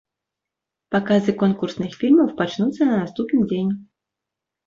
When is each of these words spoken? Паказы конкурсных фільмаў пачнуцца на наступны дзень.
Паказы 0.93 1.31
конкурсных 1.41 1.91
фільмаў 2.03 2.27
пачнуцца 2.39 2.81
на 2.89 2.95
наступны 3.03 3.39
дзень. 3.51 3.71